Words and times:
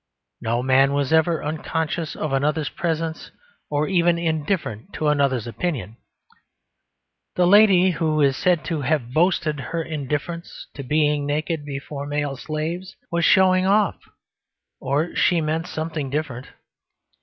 No 0.41 0.63
man 0.63 0.93
was 0.93 1.13
ever 1.13 1.43
unconscious 1.45 2.15
of 2.15 2.33
another's 2.33 2.69
presence 2.69 3.29
or 3.69 3.87
even 3.87 4.17
indifferent 4.17 4.93
to 4.93 5.09
another's 5.09 5.45
opinion. 5.45 5.95
The 7.35 7.45
lady 7.45 7.91
who 7.91 8.19
is 8.19 8.35
said 8.35 8.65
to 8.65 8.81
have 8.81 9.13
boasted 9.13 9.59
her 9.59 9.83
indifference 9.83 10.65
to 10.73 10.81
being 10.81 11.27
naked 11.27 11.65
before 11.65 12.07
male 12.07 12.35
slaves 12.35 12.95
was 13.11 13.25
showing 13.25 13.67
off 13.67 13.97
or 14.79 15.15
she 15.15 15.39
meant 15.39 15.67
something 15.67 16.09
different. 16.09 16.47